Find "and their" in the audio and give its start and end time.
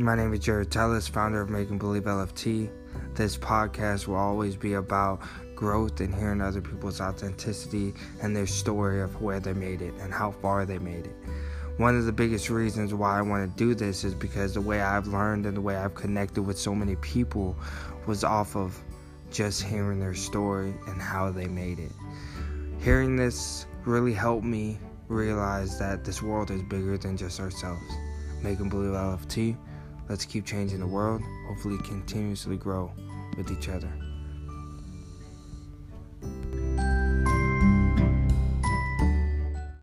8.22-8.46